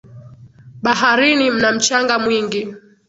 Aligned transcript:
Baharini 0.83 1.51
mna 1.51 1.71
mchanga 1.71 2.19
mwingi. 2.19 2.75